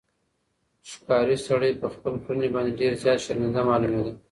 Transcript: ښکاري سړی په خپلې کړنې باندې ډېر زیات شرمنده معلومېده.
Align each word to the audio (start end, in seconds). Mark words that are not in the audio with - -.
ښکاري 0.91 1.37
سړی 1.47 1.71
په 1.81 1.87
خپلې 1.93 2.17
کړنې 2.25 2.47
باندې 2.55 2.77
ډېر 2.81 2.93
زیات 3.01 3.19
شرمنده 3.25 3.61
معلومېده. 3.69 4.11